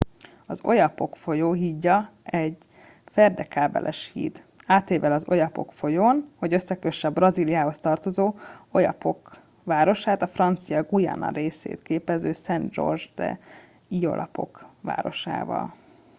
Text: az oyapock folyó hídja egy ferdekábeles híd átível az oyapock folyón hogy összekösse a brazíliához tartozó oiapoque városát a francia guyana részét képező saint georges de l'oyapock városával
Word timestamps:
az 0.45 0.63
oyapock 0.63 1.15
folyó 1.15 1.53
hídja 1.53 2.11
egy 2.23 2.57
ferdekábeles 3.05 4.11
híd 4.11 4.45
átível 4.65 5.11
az 5.11 5.27
oyapock 5.29 5.71
folyón 5.71 6.31
hogy 6.37 6.53
összekösse 6.53 7.07
a 7.07 7.11
brazíliához 7.11 7.79
tartozó 7.79 8.35
oiapoque 8.71 9.37
városát 9.63 10.21
a 10.21 10.27
francia 10.27 10.83
guyana 10.83 11.29
részét 11.29 11.81
képező 11.83 12.31
saint 12.33 12.75
georges 12.75 13.11
de 13.15 13.39
l'oyapock 13.89 14.59
városával 14.81 15.73